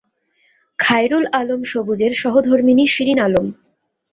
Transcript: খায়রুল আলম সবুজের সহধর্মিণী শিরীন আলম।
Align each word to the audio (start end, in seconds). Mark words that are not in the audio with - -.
খায়রুল 0.79 1.25
আলম 1.33 1.61
সবুজের 1.71 2.11
সহধর্মিণী 2.21 2.85
শিরীন 2.87 3.19
আলম। 3.19 3.47